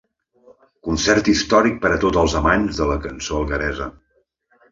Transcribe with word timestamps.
Concert 0.87 1.27
històric 1.33 1.77
per 1.83 1.91
a 1.97 1.99
tots 2.05 2.21
els 2.21 2.35
amants 2.41 2.79
de 2.81 2.87
la 2.93 2.97
cançó 3.05 3.37
Algueresa. 3.43 3.91